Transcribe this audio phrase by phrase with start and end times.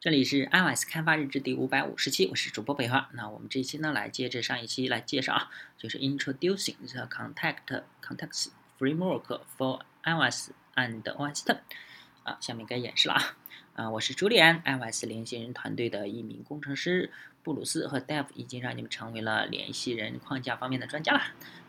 [0.00, 3.10] 这里是 iOS 开发日志第五百五十期，我是主播北华。
[3.12, 8.46] 那我们这一期呢，来接着上一期来介绍啊，就是 Introducing the Contact Context
[8.78, 11.58] Framework for iOS and OS Ten。
[12.24, 13.36] 啊，下面该演示了啊。
[13.74, 17.10] 啊，我是朱利安，iOS 联系人团队的一名工程师。
[17.42, 21.22] 布鲁斯和 Dev 已经让你们成为了联系人框架方面的专家了。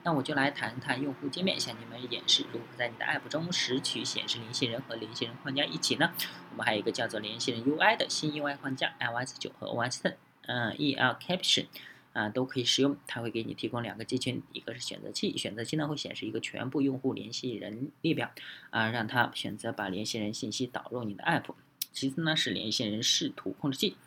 [0.04, 6.12] 那我就来谈谈用户界面，向你们演示如何在你的 App 中拾取显示联系人和联系人框架一起呢？
[6.52, 10.16] 我们还有一个叫做联系人 UI 的新 UI 框架，iOS 9和 OS 10，
[10.48, 11.68] 嗯，EL Caption
[12.14, 12.98] 啊都可以使用。
[13.08, 18.32] 它会给你提供两个集群，一个是选择器，选择器呢会显示一个全部用户联系人列表，
[18.70, 21.54] 啊，让他选择把联系人信息导入你的 App。
[21.92, 23.98] 其次呢是联系人视图控制器。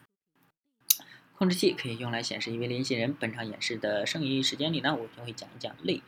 [1.37, 3.13] 控制器可以用来显示一位联系人。
[3.13, 6.01] 本场演示的剩余时间里呢，我就会讲一讲类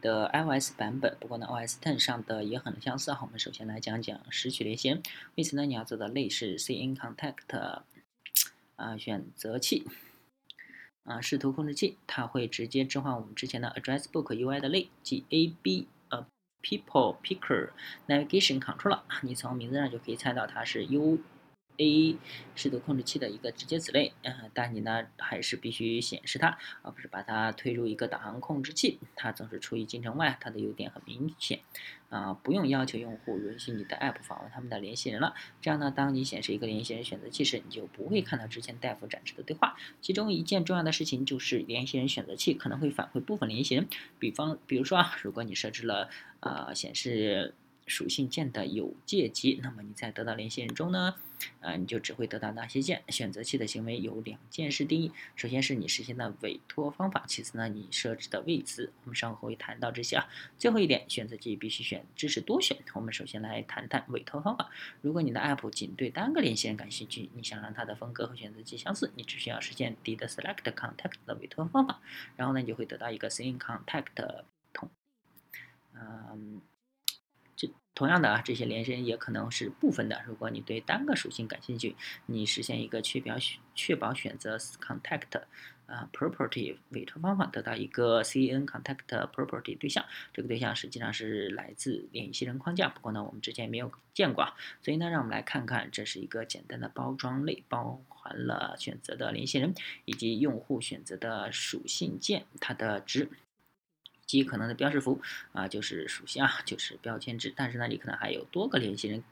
[0.00, 1.16] 的 iOS 版本。
[1.18, 3.12] 不过呢，OS Ten 上的也很相似。
[3.12, 5.02] 好，我们首先来讲讲拾取联系人。
[5.34, 7.82] 为此呢，你要做的类是 CN Contact
[8.76, 9.84] 啊选择器
[11.08, 16.26] 啊视图控制器，它会直接置换我们之前的 Address Book UI 的类，即 AB 呃
[16.62, 17.70] People Picker
[18.06, 19.00] Navigation Controller。
[19.22, 21.18] 你从名字上就可以猜到它是 U。
[21.78, 22.16] A
[22.54, 28.98] 视图控制器的一个直接子类，嗯，但你呢还是必须显示它，而不是把它推入一个导航控制器。
[29.16, 31.60] 它总是处于进程外，它的优点很明显，
[32.10, 35.34] 啊，不用要求用户允许你的 App 访问他们的联系人了。
[35.60, 39.76] 这样呢，当你显示一个联系人选择器时，你就不会看到之前大夫展示的对话。
[40.00, 43.86] 其中一件重要的事情就是联系人选择器可能会返回部分联系人，
[44.18, 47.54] 比方，比如说啊，如果你设置了啊显示。
[47.88, 51.14] 属性键的有界级，那么你在得到联系人中呢，
[51.60, 53.02] 啊，你就只会得到那些键。
[53.08, 58.92] 选择器的行为有两件事定义：首先是你实现的委托方法，其次呢，你设置的位词。
[59.04, 60.28] 我们稍后会谈到这些啊。
[60.58, 62.76] 最后一点，选择器必须选支持多选。
[62.94, 64.70] 我们首先来谈谈委托方法。
[65.00, 72.00] 如果你的 App 仅对单个联系人感兴趣，你想让它的风格和选择器相似，你只需要实现 did select contact 的委托方法，
[72.36, 74.90] 然后呢，你就会得到一个 s i n g contact 同，
[75.94, 76.60] 嗯。
[77.98, 80.22] 同样的啊，这些连线也可能是部分的。
[80.24, 83.34] 如果你对单个属性感兴趣，你实现一个确保
[83.74, 85.42] 确保选择 contact
[85.86, 90.04] 啊 property 委托方法，得到一个 cn contact property 对象。
[90.32, 103.28] 这个对象实际上是来自联系人框架，不过呢，我们之前没有见过啊，所以呢，让我们来看看，这是一个简单的包装类，包含了选择的联系人以及用户选择的属性键，它的值。
[104.28, 105.20] 及可能的标识符
[105.52, 107.52] 啊，就是属性啊，就是标签值。
[107.56, 109.24] 但是呢，你可能还有多个联系人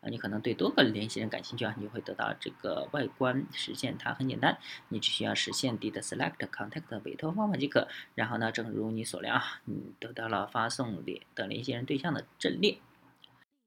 [0.00, 7.86] 啊，你可能对多个联系人感兴趣啊，你会得到这个外观实现它很简单，你只需要实现 did select contact 委托方法即可。
[8.14, 12.78] 然后呢，正如你所料啊，你得到了发送联的联系人对象的阵列。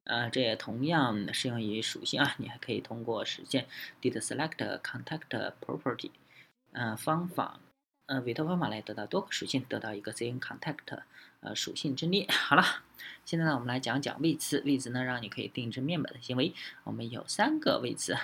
[0.06, 3.68] 啊，这也同样适用于属性啊，你还可以通过实现
[4.02, 6.12] did select contact property
[6.74, 7.60] 啊方法。
[8.08, 11.00] 呃，委托方法来得到多个属性，得到一个 CN Contact
[11.40, 12.28] 呃属性阵列。
[12.30, 12.64] 好了，
[13.26, 14.62] 现在呢，我们来讲讲位词。
[14.66, 16.54] 位词呢，让你可以定制面板的行为。
[16.84, 18.16] 我们有三个位词。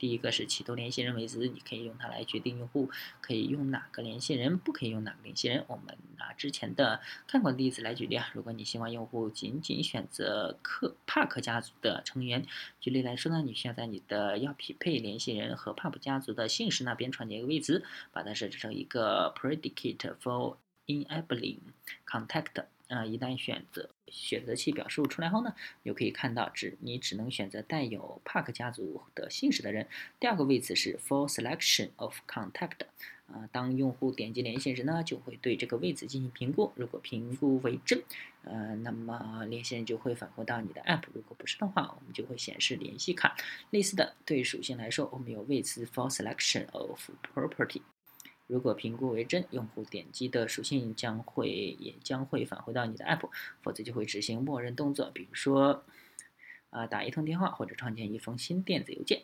[0.00, 2.90] 第一个是启动联系人位置，你可以用它来决定用户
[3.20, 5.62] 可以用哪个联系人，不可以用哪个联系人。
[5.68, 8.30] 我们拿之前的看过的例子来举例啊。
[8.32, 12.46] 如果你希望用户仅仅选择克帕克家族的成员，
[12.80, 20.56] 举例来说呢，你需要在你的要匹配联系人和帕克家族的姓氏那边创建一个位置，把它设置成一个 predicate for
[20.86, 21.58] enabling
[22.06, 22.64] contact。
[22.90, 29.86] 啊，一旦选择选择器表述出来后呢，就可以看到只你只能选择带有帕克家族的姓氏的人。
[30.18, 32.80] 第二个位置是 for selection of contact，
[33.28, 36.72] 啊，当用户点击连线时呢，就会对这个位置进行评估。
[36.74, 38.02] 如果评估为正，
[38.42, 43.36] 呃，那么连线就会返回到你的 app；如果不是的话，我们就会显示联系卡。
[43.70, 47.82] 类似的，对属性来说，我们有位置 for selection of property。
[48.50, 53.30] 如果评估为真，用户点击的属性将会也将会返回到你的 app，
[53.62, 55.84] 否则就会执行默认动作，比如说。
[56.70, 59.22] 啊，打一通电话或者创建一封新电子邮件。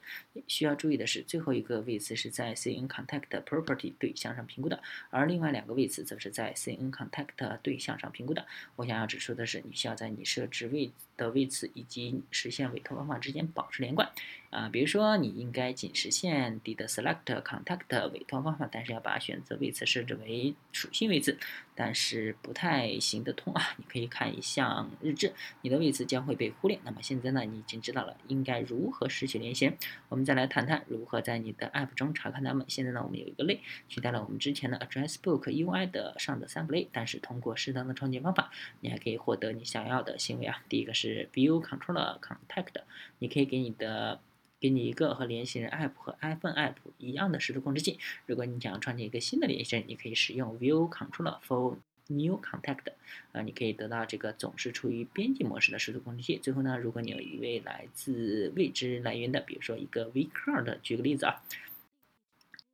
[0.48, 8.44] 需要注意的是，最后一个位词是在 CN Contact Property 对象上评估的，而另外两个位词则是在 CN Contact 对象上评估的。
[8.74, 14.10] 我想要指出的是，你需要在你设置位的位词以及实现委托方法之间保持连贯。
[14.56, 21.36] 啊，比如说，你应该仅实现 did select contact 委托方法，但是要把选择位置设置为属性位置，
[21.74, 23.62] 但是不太行得通啊。
[23.76, 26.78] 你可以看一项日志，你的位置将会被忽略。
[26.84, 27.42] 那么现在呢？
[27.44, 29.76] 你已经知道了应该如何拾取连线。
[30.08, 32.64] 我们再来谈谈如何在你的 App 中查看它们。
[32.66, 33.60] 现在呢，我们有一个类
[33.90, 38.50] 取代了我们之前的 Address Book UI 的上的三个类，但是通过适当的创建方法，
[38.80, 40.62] 你还可以获得你想要的行为啊。
[40.70, 42.72] 第一个是 View Controller Contact，
[43.18, 44.18] 你可以给你的
[44.58, 47.98] 给你一个和联系人 App 和 iPhone App 一样的视图控制器。
[48.26, 51.76] 如果你想要创建一个新的联系人，你可以使用 View Controller for
[52.08, 52.92] New Contact，
[53.32, 56.38] 啊，你可以得到这个总是处于编辑模式的视图控制器。
[56.38, 61.42] 最后呢，如果你有一位来自未知来源的，比如说一个 Vcard，举个例子啊，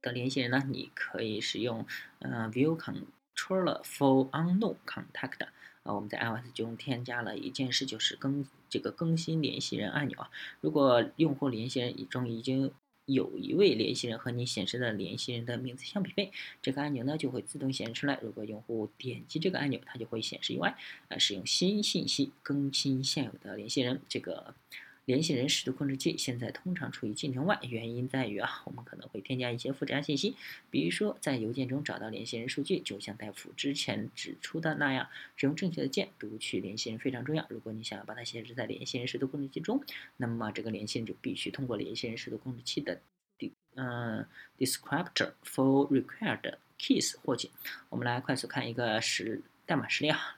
[0.01, 1.87] 的联系人呢，你可以使用
[2.21, 5.49] 嗯 View Controller for Unknown Contact。
[5.85, 10.31] 啊，我们在 iOS 中添加了一件事，就是更这个更新联系人按钮啊。
[10.61, 12.73] 如果用户联系人中已经
[13.07, 16.31] 有一位联系人和你显示的联系人的名字相匹配，
[16.63, 18.19] 这个按钮呢就会自动显示出来。
[18.23, 20.75] 如果用户点击这个按钮，它就会显示 UI，
[21.09, 24.01] 呃，使用新信息更新现有的联系人。
[24.09, 24.55] 这个。
[25.05, 30.37] 联系人视图控制器现在通常处于进程外，原因在于啊，我们可能会添加一些复杂信息，
[30.71, 37.45] 比如说在邮件中找到联系人数据，就像戴夫之前指出的那样，使用正确的键读取联系人非常重要。
[37.49, 39.83] 如果你想要把它显示在联系人视图控制器中，
[40.17, 43.01] 那么这个联系人就必须通过联系人视图控制器的
[43.39, 44.25] d 嗯
[44.59, 47.51] descriptor for required keys 获取。
[47.89, 50.37] 我们来快速看一个实代码实例啊。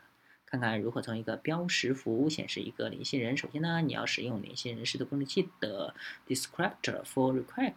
[0.55, 3.37] 看看如何从一个标识符显示一个联系人。
[3.37, 5.97] 首先呢，你要使用联系人视图控制器的
[6.29, 7.75] descriptor for required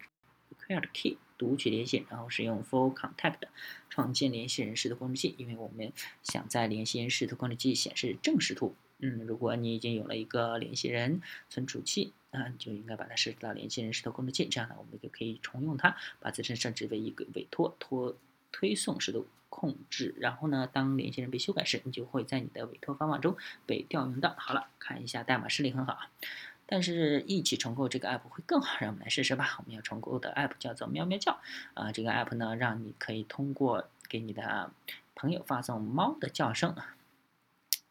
[0.51, 3.39] required key 读取联系，然后使用 for contact
[3.89, 5.33] 创建联系人视图控制器。
[5.39, 5.91] 因为我们
[6.21, 8.75] 想在联系人视图控制器显示正视图。
[8.99, 14.45] 嗯，如果你已经有了一个联系人存储器啊，就应该把它设置到联系人视图控制器。
[14.45, 18.15] 这样呢，我们就可以重用它，把自身设置为一个委托托
[18.57, 19.21] 推送时的。
[19.49, 24.35] 控制，然后呢，当联系人被修改时，你就会在你的委托方法中被调用到。
[24.37, 25.97] 好了，看一下代码实例很好，
[26.67, 29.55] 但是一起重构这个 app 会更好，让我们来试试吧。
[29.59, 31.39] 我们要重构的 app 叫做喵喵叫
[31.73, 34.69] 啊，这个 app 呢，让你可以通过给你的
[35.15, 36.75] 朋友发送猫的叫声。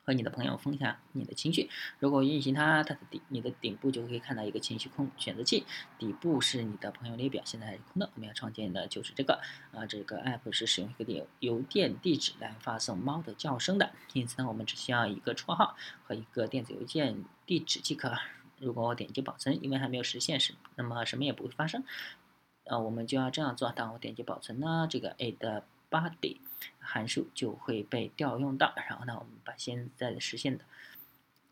[0.07, 1.69] 和你的朋友分享你的情绪。
[1.99, 5.67] 如果运行它，它的顶你的顶部就可以看到一个情绪控选择器，
[5.99, 8.09] 底部是你的朋友列表，现在是空的。
[8.15, 9.41] 我们要创建的就是这个
[9.73, 13.91] 啊，这个 app 是使用一个邮邮电地址来发送猫的叫声的。
[14.13, 18.17] 因此呢，我们只需要一个绰号和一个电子邮件地址即可。
[18.59, 21.83] 如果我点击保存，因为还没有实现时，那么什么也不会发生。
[22.65, 23.71] 呃，我们就要这样做。
[23.71, 26.39] 当我点击保存呢，这个 add body。
[26.79, 30.65] 函数就会被调用到，然后呢，我们把现在的实现的，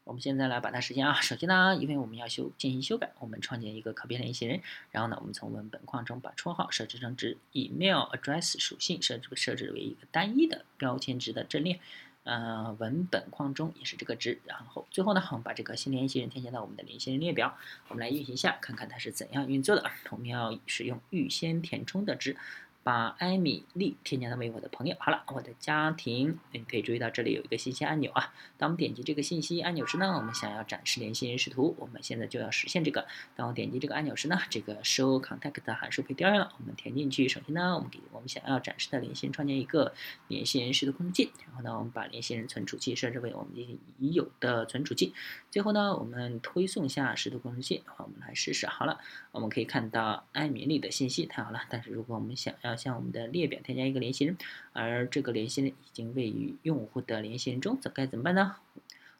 [0.04, 1.20] 我们现在来把它实现啊。
[1.20, 4.60] 首先呢，因为我们要修进行修改，我们创建一个可变联系人，
[4.90, 11.80] 然后呢，我们从文本框中把绰号设置成值，email address 属性设置设置为一个单一的标签值的阵列，
[12.22, 14.40] 呃，文本框中也是这个值。
[14.46, 17.56] 然后最后呢，我们把这个新联系人添加到我们的联系人列表，
[17.88, 19.90] 我们来运行一下，看看它是怎样运作的。
[20.10, 22.36] 我们要使用预先填充的值。
[22.84, 24.94] 把艾米丽添加为我的朋友。
[25.00, 28.32] 好了，我的家庭，你可以注意到这里有一个信息按钮啊。
[28.58, 33.06] 当我们点击这个信息按钮时呢，我们想要展示联系人视图，我们现在就要实现这个。
[33.34, 36.52] 当我点击这个按钮时呢，这个 show contact 函数被调用了。
[36.58, 39.94] 我们填进去，首先呢，我们给我们想要展示的联系人创建一个
[40.28, 41.32] 联系人视图控制器。
[41.46, 43.50] 然后呢，我们把联系人存储器设置为我们
[43.98, 45.14] 已有的存储器。
[45.50, 47.82] 最后呢，我们推送一下视图控制器。
[47.96, 48.66] 我们来试试。
[48.66, 49.00] 好了，
[49.32, 51.62] 我们可以看到艾米丽的信息，太好了。
[51.70, 54.36] 但是如果我们想要向我们的列表添加一个联系人，
[54.72, 58.56] 而这个联系人已经位于用户的联系人中，则该怎么办呢？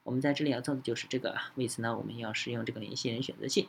[0.02, 1.36] 我们在这里要做的就是这个。
[1.54, 3.68] 为此呢，我们要使用这个联系人选择器。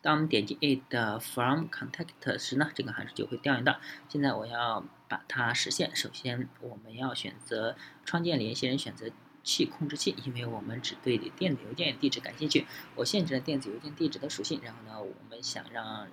[0.00, 3.78] 当我们点击 add from contact 时呢，这个函数就会调用到。
[4.08, 5.94] 现在我要把它实现。
[5.94, 9.10] 首先，我们要选择创建联系人选择
[9.44, 12.66] 器控制器，因为我们只对电子邮件地址感兴趣。
[12.96, 16.08] 我限制了电子邮件地址的属性，然后呢，我们想让。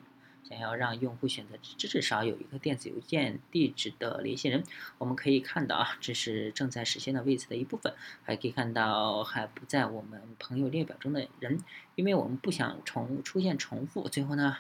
[0.48, 4.64] 想要让用户选择至至少有一个电子邮件地址的联系人，
[4.98, 7.94] 我们可以看到啊，这是正在实现的位置的一部分。
[8.24, 11.60] 还可以看到还不在我们朋友列表中的人，
[11.96, 14.08] 因为我们不想重出现重复。
[14.10, 14.58] 最后呢，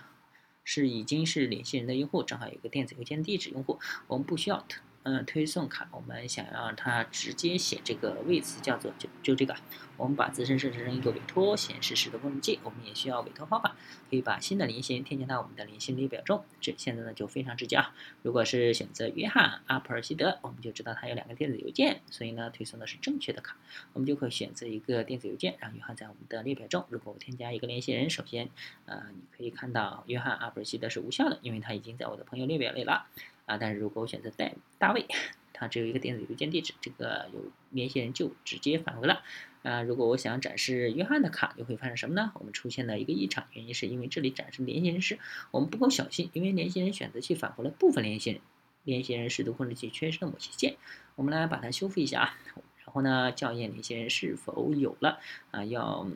[0.63, 4.65] 是已经是联系人的用户，正好有一个电子邮件地址用户，我们不需要。
[5.03, 9.55] 嗯，推送卡，我们想让它直接写这个位词，叫做就就这个。
[9.95, 13.75] 我们把自身设置成一个委托显示式的功能器，我们也需要委托方法，
[14.09, 16.45] 可以把新的联系人添加到我们的联系列表中。
[16.61, 17.93] 这现在呢就非常直接啊。
[18.21, 23.57] 如果是选择约翰阿普尔希德，我们就知道他有两个电子邮件，所以呢推送的是正确的卡。
[23.93, 26.85] 我们就可以选择一个电子邮件，让约翰在我们的列表中。
[26.89, 28.49] 如果我添加一个联系人，首先，
[28.85, 33.07] 呃，你可以看到约翰阿普尔希德是无效的，因为他已经在我的朋友列表里了。
[33.49, 35.07] 啊，但是如果我选择戴大卫，
[35.53, 39.23] 他只有一个电子邮件地址，这个有联系人就直接返回了。
[39.63, 42.31] 啊，如果我想展示约翰的卡，又会发生什么呢？
[42.35, 45.17] 我们出现了一个异常，原因是因为这里展示联系人时
[45.49, 48.41] 我们不够小心，因为联系人选择器返回了部分联系人，
[48.83, 50.77] 联系人视图控制器缺失了某些键。
[51.15, 52.37] 我们来把它修复一下啊，
[52.85, 56.07] 然后呢，校验联系人是否有了啊，要。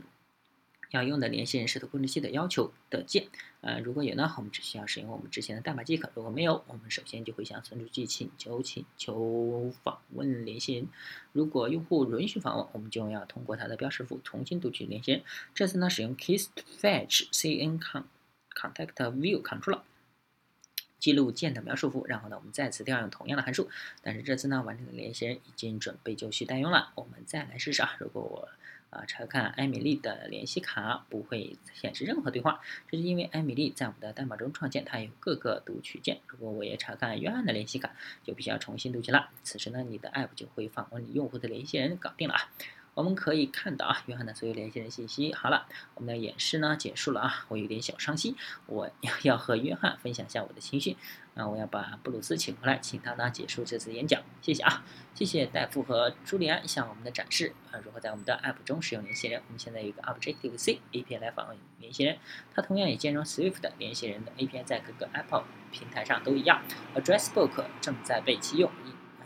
[0.91, 3.25] 要用的联系人视图控制器的要求的键，
[3.65, 10.89] 呃，如果有呢，我们只需要使用我们之前的代码即可；如果没有，我们首先就会向存储器请求请求访问联系人。
[11.31, 15.23] 如果用户允许访问，我们就要通过它的标识符重新读取联系人。
[15.55, 18.03] 这次呢，使用 keyFetch cn con
[18.53, 19.79] contact view control
[20.99, 23.69] 记录键的描述符，然后呢，我们再次调用同样的函数。
[24.01, 26.91] 但是这次呢，完整的联系人已经准备就绪待用了。
[26.95, 28.49] 我们再来试试啊，如果我。
[28.93, 36.19] 啊，查看艾米丽的联系卡不会显示任何对话，这是因为艾米丽在我们的代码中创建，它有各个读取键。
[36.27, 37.91] 如果我也查看约翰的联系卡，
[38.23, 39.31] 就必须要重新读取了。
[39.43, 42.49] 此时呢，你的 App 就会访问你用户的联系人，搞定了啊。
[42.95, 45.33] 我们可以看到啊，约翰的所有联系人信息。
[45.33, 48.35] 好了，我们的演示呢结束了啊，我有点小伤心，
[48.67, 50.95] 我要要和约翰分享一下我的情绪。
[51.33, 54.21] 啊，我要把布鲁斯请回来，请他呢结束这次演讲。
[54.43, 54.85] 谢谢啊，
[55.15, 59.41] 谢谢戴夫和朱利安向我们的展示啊，如何在我们的 App 中使用联系人。
[59.47, 62.19] 我们现在有一个 Objective C API 来访问联系人，
[62.53, 66.61] 它同样也兼容 Swift 的联系人的 API，在各个 Apple 平台上都一样。
[66.93, 68.71] Addressbook 正在被启用。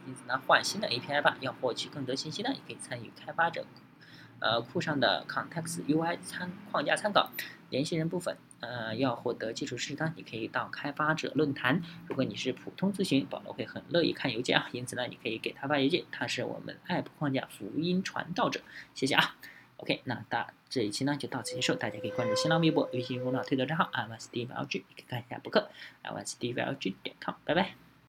[0.07, 1.37] 因此呢，换新的 API 吧。
[1.41, 3.65] 要获取更多信息呢，也可以参与开发者
[4.39, 7.29] 呃库上的 Context UI 参框架参考。
[7.69, 11.81] 联系人部分，呃，要获得基础知识呢，你可以到开发者论坛。
[12.07, 14.69] 如果你是普通咨询，保罗会很乐意看邮件啊。
[14.71, 18.61] 因此呢，你可以给他发邮件，他是我们 App 框架福音传道者。
[18.93, 19.35] 谢谢啊。
[19.75, 21.75] OK，那大这一期呢就到此结束。
[21.75, 25.69] 大家可以关注新浪微博、微信公众号、推特账号 i m s d v l g 可以看一下博客
[26.03, 27.35] i m s d v l g 点 com。
[27.43, 27.86] 拜拜。